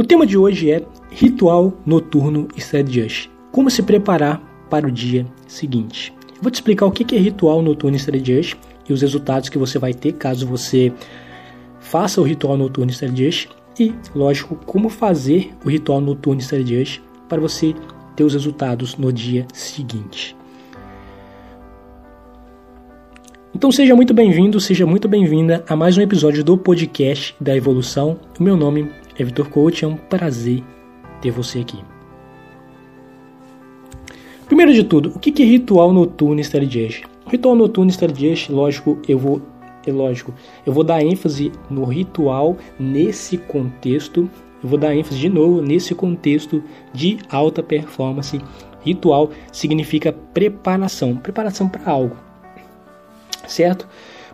O 0.00 0.04
tema 0.04 0.24
de 0.24 0.38
hoje 0.38 0.70
é 0.70 0.80
Ritual 1.10 1.72
Noturno 1.84 2.46
e 2.56 2.60
Just. 2.60 3.28
Como 3.50 3.68
se 3.68 3.82
preparar 3.82 4.40
para 4.70 4.86
o 4.86 4.92
dia 4.92 5.26
seguinte. 5.48 6.14
Eu 6.36 6.42
vou 6.42 6.52
te 6.52 6.54
explicar 6.54 6.86
o 6.86 6.92
que 6.92 7.16
é 7.16 7.18
Ritual 7.18 7.60
Noturno 7.60 7.96
e 7.96 8.24
Just 8.24 8.54
e 8.88 8.92
os 8.92 9.02
resultados 9.02 9.48
que 9.48 9.58
você 9.58 9.76
vai 9.76 9.92
ter 9.92 10.12
caso 10.12 10.46
você 10.46 10.92
faça 11.80 12.20
o 12.20 12.24
Ritual 12.24 12.56
Noturno 12.56 12.92
e 12.92 13.16
Just 13.16 13.48
e, 13.76 13.92
lógico, 14.14 14.54
como 14.64 14.88
fazer 14.88 15.50
o 15.64 15.68
Ritual 15.68 16.00
Noturno 16.00 16.40
e 16.40 16.64
Just 16.64 17.00
para 17.28 17.40
você 17.40 17.74
ter 18.14 18.22
os 18.22 18.34
resultados 18.34 18.96
no 18.96 19.12
dia 19.12 19.48
seguinte. 19.52 20.36
Então 23.52 23.72
seja 23.72 23.96
muito 23.96 24.14
bem-vindo, 24.14 24.60
seja 24.60 24.86
muito 24.86 25.08
bem-vinda 25.08 25.64
a 25.68 25.74
mais 25.74 25.98
um 25.98 26.02
episódio 26.02 26.44
do 26.44 26.56
podcast 26.56 27.34
da 27.40 27.56
Evolução. 27.56 28.16
O 28.38 28.42
meu 28.44 28.56
nome 28.56 28.88
é 29.18 29.24
Vitor 29.24 29.48
Coach, 29.50 29.84
é 29.84 29.88
um 29.88 29.96
prazer 29.96 30.62
ter 31.20 31.30
você 31.30 31.60
aqui. 31.60 31.78
Primeiro 34.46 34.72
de 34.72 34.84
tudo, 34.84 35.12
o 35.14 35.18
que 35.18 35.42
é 35.42 35.44
ritual 35.44 35.92
noturno 35.92 36.40
Stardiest? 36.40 37.04
Ritual 37.26 37.54
noturno 37.54 37.90
Stardiest, 37.90 38.50
lógico, 38.50 38.98
eu 39.06 39.18
vou 39.18 39.42
é 39.86 39.92
lógico, 39.92 40.34
eu 40.66 40.72
vou 40.72 40.84
dar 40.84 41.02
ênfase 41.02 41.50
no 41.70 41.84
ritual 41.84 42.56
nesse 42.78 43.38
contexto, 43.38 44.28
eu 44.62 44.68
vou 44.68 44.78
dar 44.78 44.94
ênfase 44.94 45.18
de 45.18 45.28
novo 45.28 45.62
nesse 45.62 45.94
contexto 45.94 46.62
de 46.92 47.18
alta 47.30 47.62
performance. 47.62 48.40
Ritual 48.80 49.30
significa 49.50 50.12
preparação, 50.12 51.16
preparação 51.16 51.68
para 51.68 51.90
algo 51.90 52.16
certo? 53.48 53.88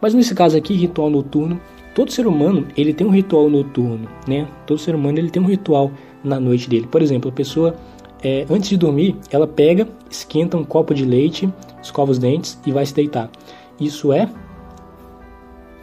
Mas 0.00 0.14
nesse 0.14 0.34
caso 0.34 0.56
aqui, 0.56 0.74
ritual 0.74 1.10
noturno, 1.10 1.60
todo 1.94 2.12
ser 2.12 2.26
humano 2.26 2.66
ele 2.76 2.92
tem 2.92 3.06
um 3.06 3.10
ritual 3.10 3.48
noturno, 3.48 4.08
né? 4.26 4.46
Todo 4.66 4.78
ser 4.78 4.94
humano 4.94 5.18
ele 5.18 5.30
tem 5.30 5.42
um 5.42 5.46
ritual 5.46 5.90
na 6.22 6.38
noite 6.38 6.68
dele. 6.68 6.86
Por 6.86 7.02
exemplo, 7.02 7.30
a 7.30 7.32
pessoa 7.32 7.76
é, 8.22 8.46
antes 8.50 8.68
de 8.68 8.76
dormir, 8.76 9.16
ela 9.30 9.46
pega, 9.46 9.88
esquenta 10.10 10.56
um 10.56 10.64
copo 10.64 10.92
de 10.92 11.04
leite, 11.04 11.52
escova 11.82 12.10
os 12.10 12.18
dentes 12.18 12.58
e 12.66 12.72
vai 12.72 12.84
se 12.84 12.94
deitar. 12.94 13.30
Isso 13.78 14.12
é 14.12 14.28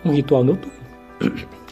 um 0.06 0.12
ritual 0.12 0.44
noturno. 0.44 0.78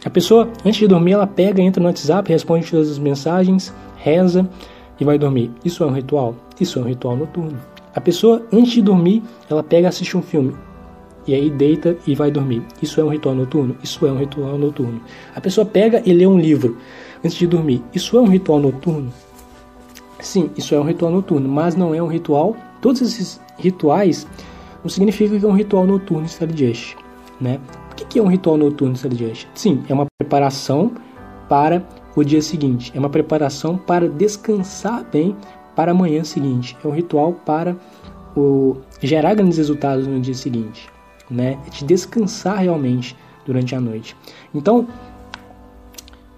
A 0.04 0.10
pessoa, 0.10 0.48
antes 0.64 0.76
de 0.76 0.86
dormir, 0.86 1.12
ela 1.12 1.26
pega, 1.26 1.62
entra 1.62 1.80
no 1.80 1.88
WhatsApp, 1.88 2.30
responde 2.30 2.70
todas 2.70 2.90
as 2.90 2.98
mensagens, 2.98 3.72
reza 3.96 4.48
e 5.00 5.04
vai 5.04 5.18
dormir. 5.18 5.50
Isso 5.64 5.82
é 5.82 5.86
um 5.86 5.92
ritual? 5.92 6.34
Isso 6.60 6.78
é 6.78 6.82
um 6.82 6.84
ritual 6.84 7.16
noturno. 7.16 7.58
A 7.94 8.00
pessoa, 8.00 8.44
antes 8.52 8.72
de 8.72 8.82
dormir, 8.82 9.22
ela 9.48 9.62
pega, 9.62 9.88
assiste 9.88 10.16
um 10.16 10.22
filme 10.22 10.54
e 11.26 11.34
aí 11.34 11.50
deita 11.50 11.96
e 12.06 12.14
vai 12.14 12.30
dormir. 12.30 12.62
Isso 12.80 13.00
é 13.00 13.04
um 13.04 13.08
ritual 13.08 13.34
noturno? 13.34 13.76
Isso 13.82 14.06
é 14.06 14.12
um 14.12 14.18
ritual 14.18 14.56
noturno. 14.56 15.00
A 15.34 15.40
pessoa 15.40 15.66
pega 15.66 16.02
e 16.04 16.12
lê 16.12 16.26
um 16.26 16.38
livro 16.38 16.76
antes 17.24 17.36
de 17.36 17.46
dormir. 17.46 17.82
Isso 17.92 18.16
é 18.16 18.20
um 18.20 18.28
ritual 18.28 18.60
noturno? 18.60 19.12
Sim, 20.20 20.50
isso 20.56 20.74
é 20.74 20.80
um 20.80 20.84
ritual 20.84 21.10
noturno, 21.10 21.48
mas 21.48 21.74
não 21.74 21.94
é 21.94 22.02
um 22.02 22.06
ritual. 22.06 22.56
Todos 22.80 23.02
esses 23.02 23.40
rituais 23.58 24.26
não 24.82 24.88
significam 24.88 25.38
que 25.38 25.44
é 25.44 25.48
um 25.48 25.56
ritual 25.56 25.86
noturno 25.86 26.26
Stardust, 26.26 26.96
né? 27.40 27.58
O 27.90 27.94
que 27.94 28.18
é 28.18 28.22
um 28.22 28.28
ritual 28.28 28.56
noturno 28.56 28.94
Stardust? 28.94 29.48
Sim, 29.54 29.82
é 29.88 29.94
uma 29.94 30.06
preparação 30.18 30.92
para 31.48 31.86
o 32.14 32.22
dia 32.22 32.40
seguinte. 32.40 32.92
É 32.94 32.98
uma 32.98 33.10
preparação 33.10 33.76
para 33.76 34.08
descansar 34.08 35.04
bem 35.10 35.36
para 35.74 35.90
a 35.90 35.94
manhã 35.94 36.24
seguinte. 36.24 36.76
É 36.82 36.88
um 36.88 36.92
ritual 36.92 37.32
para 37.32 37.76
o, 38.36 38.76
gerar 39.02 39.34
grandes 39.34 39.58
resultados 39.58 40.06
no 40.06 40.20
dia 40.20 40.34
seguinte 40.34 40.95
né? 41.30 41.58
É 41.66 41.70
te 41.70 41.84
descansar 41.84 42.58
realmente 42.58 43.16
durante 43.44 43.74
a 43.74 43.80
noite. 43.80 44.16
Então, 44.54 44.86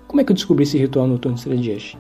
como 0.07 0.21
é 0.21 0.25
que 0.25 0.33
eu 0.33 0.35
descobri 0.35 0.63
esse 0.63 0.79
ritual 0.79 1.07
noturno 1.07 1.37
Srediash? 1.37 1.97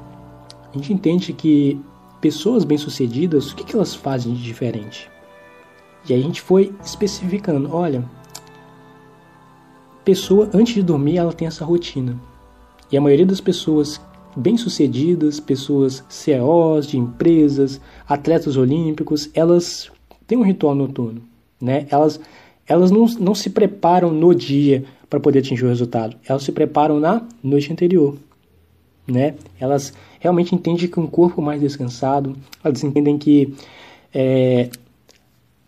A 0.72 0.76
gente 0.76 0.92
entende 0.92 1.32
que 1.32 1.80
pessoas 2.20 2.64
bem-sucedidas, 2.64 3.50
o 3.50 3.56
que, 3.56 3.64
que 3.64 3.74
elas 3.74 3.94
fazem 3.94 4.34
de 4.34 4.42
diferente? 4.42 5.10
E 6.08 6.14
aí 6.14 6.20
a 6.20 6.22
gente 6.22 6.40
foi 6.40 6.74
especificando, 6.82 7.74
olha, 7.74 8.04
pessoa 10.04 10.48
antes 10.54 10.74
de 10.74 10.82
dormir 10.82 11.18
ela 11.18 11.32
tem 11.32 11.46
essa 11.46 11.64
rotina. 11.64 12.18
E 12.90 12.96
a 12.96 13.00
maioria 13.00 13.26
das 13.26 13.40
pessoas 13.40 14.00
bem-sucedidas, 14.34 15.40
pessoas 15.40 16.04
CEOs 16.08 16.86
de 16.86 16.96
empresas, 16.96 17.80
atletas 18.08 18.56
olímpicos, 18.56 19.28
elas 19.34 19.90
têm 20.26 20.38
um 20.38 20.42
ritual 20.42 20.74
noturno, 20.74 21.22
né? 21.60 21.86
Elas 21.90 22.18
elas 22.68 22.90
não, 22.90 23.06
não 23.18 23.34
se 23.34 23.50
preparam 23.50 24.12
no 24.12 24.34
dia 24.34 24.84
para 25.08 25.18
poder 25.18 25.38
atingir 25.38 25.64
o 25.64 25.68
resultado, 25.68 26.16
elas 26.28 26.42
se 26.42 26.52
preparam 26.52 27.00
na 27.00 27.26
noite 27.42 27.72
anterior. 27.72 28.16
Né? 29.06 29.34
Elas 29.58 29.94
realmente 30.20 30.54
entendem 30.54 30.86
que 30.86 31.00
um 31.00 31.06
corpo 31.06 31.40
mais 31.40 31.60
descansado, 31.60 32.36
elas 32.62 32.84
entendem 32.84 33.16
que 33.16 33.54
é, 34.14 34.68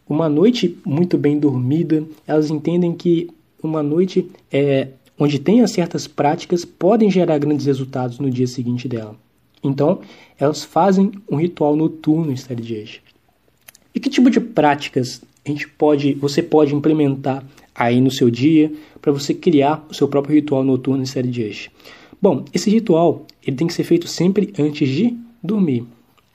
uma 0.06 0.28
noite 0.28 0.78
muito 0.84 1.16
bem 1.16 1.38
dormida, 1.38 2.04
elas 2.26 2.50
entendem 2.50 2.92
que 2.92 3.30
uma 3.62 3.82
noite 3.82 4.30
é, 4.52 4.88
onde 5.18 5.38
tenha 5.38 5.66
certas 5.66 6.06
práticas 6.06 6.64
podem 6.64 7.10
gerar 7.10 7.38
grandes 7.38 7.64
resultados 7.64 8.18
no 8.18 8.30
dia 8.30 8.46
seguinte 8.46 8.86
dela. 8.86 9.16
Então, 9.62 10.00
elas 10.38 10.64
fazem 10.64 11.12
um 11.30 11.36
ritual 11.36 11.76
noturno 11.76 12.30
em 12.32 12.34
Stargate. 12.34 13.02
E 13.94 14.00
que 14.00 14.08
tipo 14.08 14.30
de 14.30 14.40
práticas 14.40 15.22
gente 15.48 15.68
pode, 15.68 16.14
você 16.14 16.42
pode 16.42 16.74
implementar 16.74 17.44
aí 17.74 18.00
no 18.00 18.10
seu 18.10 18.30
dia 18.30 18.72
para 19.00 19.12
você 19.12 19.32
criar 19.32 19.86
o 19.90 19.94
seu 19.94 20.06
próprio 20.06 20.34
ritual 20.34 20.62
noturno 20.62 21.02
em 21.02 21.06
série 21.06 21.28
de 21.28 21.42
eixo. 21.42 21.70
Bom, 22.20 22.44
esse 22.52 22.68
ritual 22.68 23.24
ele 23.46 23.56
tem 23.56 23.66
que 23.66 23.72
ser 23.72 23.84
feito 23.84 24.06
sempre 24.06 24.52
antes 24.58 24.88
de 24.88 25.16
dormir. 25.42 25.86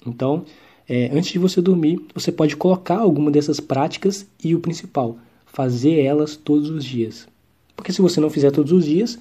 Então, 0.06 0.44
é, 0.90 1.10
antes 1.14 1.32
de 1.32 1.40
você 1.40 1.62
dormir, 1.62 2.00
você 2.14 2.32
pode 2.32 2.56
colocar 2.56 2.98
alguma 2.98 3.30
dessas 3.30 3.60
práticas 3.60 4.28
e 4.44 4.56
o 4.56 4.60
principal, 4.60 5.18
fazer 5.46 6.02
elas 6.02 6.36
todos 6.36 6.70
os 6.70 6.84
dias. 6.84 7.28
Porque 7.76 7.92
se 7.92 8.02
você 8.02 8.20
não 8.20 8.30
fizer 8.30 8.52
todos 8.52 8.72
os 8.72 8.86
dias, 8.86 9.20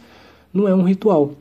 não 0.52 0.68
é 0.68 0.74
um 0.74 0.82
ritual. 0.82 1.32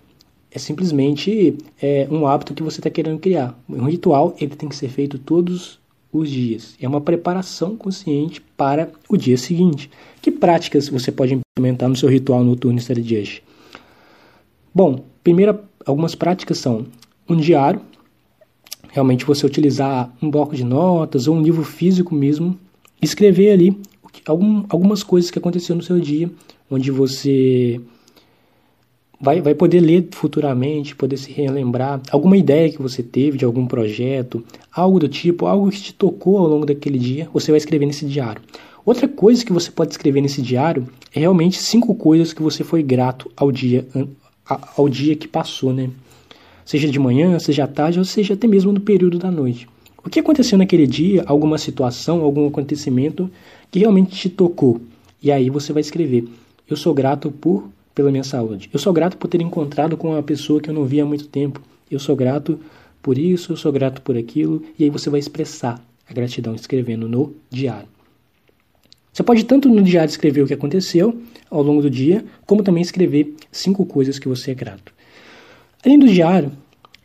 É 0.52 0.60
simplesmente 0.60 1.58
é, 1.82 2.08
um 2.12 2.28
hábito 2.28 2.54
que 2.54 2.64
você 2.64 2.80
está 2.80 2.90
querendo 2.90 3.20
criar. 3.20 3.58
Um 3.68 3.86
ritual 3.86 4.36
ele 4.40 4.56
tem 4.56 4.70
que 4.70 4.76
ser 4.76 4.90
feito 4.90 5.18
todos 5.18 5.80
os 6.14 6.30
dias. 6.30 6.76
É 6.80 6.88
uma 6.88 7.02
preparação 7.02 7.76
consciente 7.76 8.40
para 8.56 8.90
o 9.10 9.18
dia 9.18 9.36
seguinte. 9.36 9.90
Que 10.22 10.32
práticas 10.32 10.88
você 10.88 11.12
pode 11.12 11.34
implementar 11.34 11.90
no 11.90 11.96
seu 11.96 12.08
ritual 12.08 12.44
noturno 12.44 12.80
de 12.80 13.18
hoje? 13.18 13.44
Bom, 14.74 15.04
primeira, 15.24 15.60
algumas 15.86 16.14
práticas 16.14 16.60
são 16.60 16.86
um 17.28 17.36
diário, 17.36 17.82
realmente 18.90 19.26
você 19.26 19.46
utilizar 19.46 20.14
um 20.22 20.30
bloco 20.30 20.56
de 20.56 20.64
notas 20.64 21.28
ou 21.28 21.36
um 21.36 21.42
livro 21.42 21.64
físico 21.64 22.14
mesmo, 22.14 22.58
escrever 23.02 23.52
ali 23.52 23.78
algum, 24.26 24.64
algumas 24.70 25.04
coisas 25.04 25.32
que 25.32 25.40
aconteceram 25.40 25.78
no 25.78 25.84
seu 25.84 26.00
dia, 26.00 26.30
onde 26.70 26.92
você 26.92 27.82
vai, 29.24 29.40
vai 29.40 29.56
poder 29.56 29.80
ler 29.80 30.10
futuramente, 30.12 30.94
poder 30.94 31.16
se 31.16 31.32
relembrar 31.32 32.02
alguma 32.12 32.36
ideia 32.36 32.70
que 32.70 32.82
você 32.82 33.02
teve 33.02 33.38
de 33.38 33.46
algum 33.46 33.66
projeto, 33.66 34.44
algo 34.70 35.00
do 35.00 35.08
tipo, 35.08 35.46
algo 35.46 35.72
que 35.72 35.82
te 35.82 35.94
tocou 35.94 36.38
ao 36.38 36.46
longo 36.46 36.66
daquele 36.66 37.00
dia, 37.00 37.30
você 37.32 37.50
vai 37.50 37.58
escrever 37.58 37.86
nesse 37.86 38.06
diário. 38.06 38.42
Outra 38.86 39.08
coisa 39.08 39.46
que 39.46 39.54
você 39.54 39.72
pode 39.72 39.92
escrever 39.92 40.20
nesse 40.20 40.42
diário 40.42 40.90
é 41.16 41.22
realmente 41.22 41.58
cinco 41.58 41.96
coisas 41.96 42.34
que 42.34 42.42
você 42.42 42.66
foi 42.66 42.84
grato 42.84 43.32
ao 43.38 43.50
dia, 43.50 43.88
ao 44.76 44.90
dia 44.90 45.16
que 45.16 45.26
passou, 45.26 45.72
né? 45.72 45.90
Seja 46.66 46.90
de 46.90 47.00
manhã, 47.00 47.40
seja 47.40 47.64
à 47.64 47.68
tarde, 47.68 48.00
ou 48.00 48.06
seja 48.06 48.34
até 48.34 48.46
mesmo 48.46 48.74
no 48.74 48.82
período 48.82 49.18
da 49.18 49.32
noite. 49.32 49.70
O 50.06 50.10
que 50.10 50.20
aconteceu 50.20 50.58
naquele 50.58 50.86
dia, 50.86 51.24
alguma 51.26 51.58
situação, 51.58 52.22
algum 52.22 52.46
acontecimento 52.46 53.32
que 53.72 53.80
realmente 53.80 54.18
te 54.18 54.30
tocou. 54.30 54.82
E 55.22 55.32
aí 55.32 55.50
você 55.50 55.72
vai 55.72 55.80
escrever: 55.80 56.26
Eu 56.70 56.76
sou 56.76 56.94
grato 56.94 57.32
por 57.32 57.70
pela 57.94 58.12
minha 58.12 58.24
saúde. 58.24 58.70
Eu 58.72 58.80
sou 58.80 58.92
grato 58.94 59.18
por 59.18 59.28
ter 59.28 59.42
encontrado 59.42 59.96
com 59.98 60.12
uma 60.12 60.24
pessoa 60.24 60.60
que 60.60 60.70
eu 60.70 60.74
não 60.74 60.86
via 60.86 61.04
há 61.04 61.06
muito 61.06 61.28
tempo. 61.28 61.62
Eu 61.90 62.00
sou 62.00 62.16
grato 62.16 62.60
por 63.02 63.18
isso, 63.18 63.54
eu 63.54 63.58
sou 63.58 63.72
grato 63.72 64.02
por 64.02 64.18
aquilo. 64.18 64.64
E 64.78 64.84
aí 64.84 64.90
você 64.90 65.10
vai 65.10 65.20
expressar 65.20 65.84
a 66.10 66.14
gratidão 66.14 66.56
escrevendo 66.56 67.08
no 67.08 67.36
diário. 67.50 67.88
Você 69.12 69.22
pode 69.22 69.46
tanto 69.46 69.70
no 69.70 69.84
diário 69.84 70.10
escrever 70.10 70.42
o 70.42 70.48
que 70.48 70.54
aconteceu 70.56 71.22
ao 71.50 71.62
longo 71.62 71.84
do 71.84 71.90
dia, 71.90 72.26
como 72.48 72.64
também 72.64 72.82
escrever 72.82 73.36
cinco 73.52 73.86
coisas 73.86 74.18
que 74.18 74.28
você 74.28 74.52
é 74.52 74.56
grato. 74.56 74.92
Além 75.86 76.00
do 76.00 76.08
diário, 76.08 76.52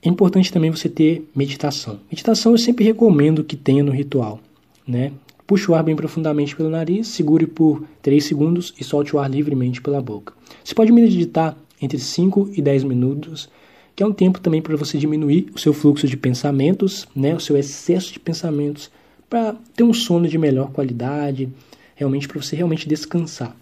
é 0.02 0.08
importante 0.08 0.50
também 0.50 0.70
você 0.70 0.88
ter 0.88 1.28
meditação. 1.34 2.00
Meditação 2.10 2.52
eu 2.52 2.58
sempre 2.58 2.84
recomendo 2.84 3.44
que 3.44 3.56
tenha 3.56 3.82
no 3.82 3.92
ritual, 3.92 4.40
né? 4.86 5.12
Puxe 5.48 5.70
o 5.70 5.74
ar 5.74 5.82
bem 5.82 5.96
profundamente 5.96 6.54
pelo 6.54 6.68
nariz, 6.68 7.08
segure 7.08 7.46
por 7.46 7.82
3 8.02 8.22
segundos 8.22 8.74
e 8.78 8.84
solte 8.84 9.16
o 9.16 9.18
ar 9.18 9.30
livremente 9.30 9.80
pela 9.80 9.98
boca. 9.98 10.34
Você 10.62 10.74
pode 10.74 10.92
meditar 10.92 11.56
entre 11.80 11.98
5 11.98 12.50
e 12.52 12.60
10 12.60 12.84
minutos, 12.84 13.48
que 13.96 14.02
é 14.02 14.06
um 14.06 14.12
tempo 14.12 14.40
também 14.40 14.60
para 14.60 14.76
você 14.76 14.98
diminuir 14.98 15.46
o 15.54 15.58
seu 15.58 15.72
fluxo 15.72 16.06
de 16.06 16.18
pensamentos, 16.18 17.08
né, 17.16 17.34
o 17.34 17.40
seu 17.40 17.56
excesso 17.56 18.12
de 18.12 18.20
pensamentos, 18.20 18.90
para 19.26 19.56
ter 19.74 19.84
um 19.84 19.94
sono 19.94 20.28
de 20.28 20.36
melhor 20.36 20.70
qualidade, 20.70 21.48
realmente 21.94 22.28
para 22.28 22.42
você 22.42 22.54
realmente 22.54 22.86
descansar. 22.86 23.56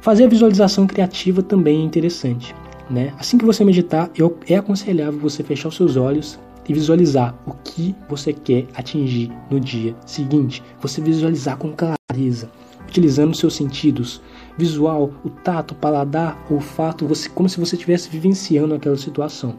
Fazer 0.00 0.24
a 0.24 0.28
visualização 0.28 0.84
criativa 0.84 1.44
também 1.44 1.80
é 1.80 1.84
interessante. 1.84 2.52
Né? 2.90 3.14
Assim 3.20 3.38
que 3.38 3.44
você 3.44 3.64
meditar, 3.64 4.10
é 4.48 4.56
aconselhável 4.56 5.20
você 5.20 5.44
fechar 5.44 5.68
os 5.68 5.76
seus 5.76 5.96
olhos 5.96 6.36
e 6.68 6.72
visualizar 6.72 7.34
o 7.46 7.52
que 7.52 7.94
você 8.08 8.32
quer 8.32 8.66
atingir 8.74 9.30
no 9.50 9.60
dia 9.60 9.94
seguinte. 10.04 10.62
Você 10.80 11.00
visualizar 11.00 11.56
com 11.56 11.72
clareza, 11.72 12.50
utilizando 12.88 13.36
seus 13.36 13.54
sentidos, 13.54 14.20
visual, 14.56 15.12
o 15.24 15.30
tato, 15.30 15.72
o 15.72 15.76
paladar, 15.76 16.44
o 16.50 16.54
olfato, 16.54 17.06
você, 17.06 17.28
como 17.28 17.48
se 17.48 17.60
você 17.60 17.76
estivesse 17.76 18.08
vivenciando 18.08 18.74
aquela 18.74 18.96
situação. 18.96 19.54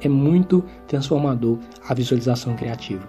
É 0.00 0.08
muito 0.08 0.62
transformador 0.86 1.58
a 1.88 1.94
visualização 1.94 2.54
criativa. 2.54 3.08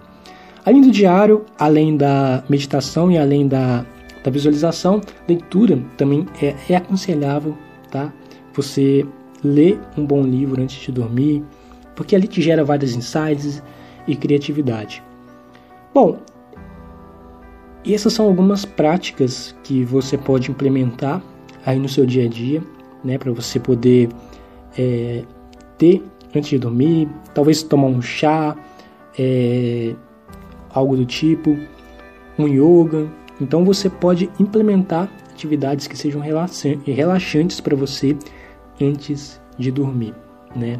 Além 0.64 0.82
do 0.82 0.90
diário, 0.90 1.44
além 1.58 1.96
da 1.96 2.42
meditação 2.48 3.10
e 3.10 3.18
além 3.18 3.46
da, 3.46 3.84
da 4.24 4.30
visualização, 4.30 5.00
leitura 5.26 5.82
também 5.96 6.26
é, 6.42 6.54
é 6.68 6.76
aconselhável, 6.76 7.56
tá? 7.90 8.12
Você 8.54 9.06
ler 9.42 9.78
um 9.96 10.04
bom 10.04 10.22
livro 10.22 10.60
antes 10.60 10.80
de 10.80 10.90
dormir, 10.90 11.44
porque 11.98 12.14
ali 12.14 12.28
te 12.28 12.40
gera 12.40 12.64
vários 12.64 12.94
insights 12.94 13.60
e 14.06 14.14
criatividade. 14.14 15.02
Bom, 15.92 16.16
essas 17.84 18.12
são 18.12 18.26
algumas 18.26 18.64
práticas 18.64 19.52
que 19.64 19.82
você 19.82 20.16
pode 20.16 20.48
implementar 20.48 21.20
aí 21.66 21.76
no 21.76 21.88
seu 21.88 22.06
dia 22.06 22.26
a 22.26 22.28
dia, 22.28 22.62
né, 23.02 23.18
para 23.18 23.32
você 23.32 23.58
poder 23.58 24.10
é, 24.78 25.24
ter 25.76 26.00
antes 26.32 26.50
de 26.50 26.58
dormir, 26.58 27.08
talvez 27.34 27.64
tomar 27.64 27.88
um 27.88 28.00
chá, 28.00 28.56
é, 29.18 29.92
algo 30.70 30.96
do 30.96 31.04
tipo, 31.04 31.58
um 32.38 32.46
yoga. 32.46 33.08
Então 33.40 33.64
você 33.64 33.90
pode 33.90 34.30
implementar 34.38 35.10
atividades 35.32 35.88
que 35.88 35.98
sejam 35.98 36.22
relaxantes 36.84 37.60
para 37.60 37.74
você 37.74 38.16
antes 38.80 39.40
de 39.58 39.72
dormir, 39.72 40.14
né? 40.54 40.78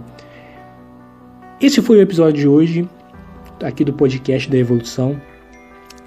Esse 1.60 1.82
foi 1.82 1.99
o 1.99 2.00
episódio 2.00 2.40
de 2.40 2.46
hoje, 2.46 2.88
aqui 3.64 3.84
do 3.84 3.93
podcast 3.93 4.49
da 4.49 4.56
Evolução. 4.56 5.20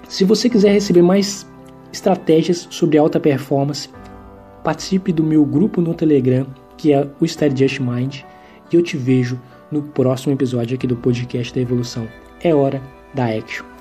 Se 0.08 0.24
você 0.24 0.48
quiser 0.48 0.72
receber 0.72 1.02
mais 1.02 1.46
estratégias 1.92 2.66
sobre 2.70 2.96
alta 2.96 3.20
performance, 3.20 3.90
participe 4.64 5.12
do 5.12 5.22
meu 5.22 5.44
grupo 5.44 5.82
no 5.82 5.92
Telegram, 5.92 6.46
que 6.78 6.94
é 6.94 7.06
o 7.20 7.28
Study 7.28 7.64
Just 7.64 7.80
Mind, 7.80 8.20
e 8.72 8.76
eu 8.76 8.82
te 8.82 8.96
vejo 8.96 9.38
no 9.70 9.82
próximo 9.82 10.32
episódio 10.32 10.74
aqui 10.74 10.86
do 10.86 10.96
podcast 10.96 11.54
da 11.54 11.60
Evolução. 11.60 12.08
É 12.42 12.54
hora 12.54 12.80
da 13.12 13.26
action. 13.26 13.71